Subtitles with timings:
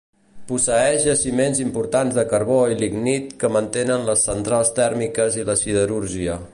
[0.51, 6.45] Posseeix jaciments importants de carbó i lignit que mantenen les centrals tèrmiques i la siderúrgia.